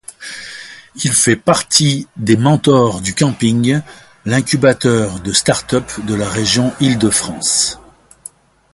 [1.03, 3.83] Il fait partie des mentors du 'Camping',
[4.25, 7.79] l'incubateur de startup de la région Île-de-France.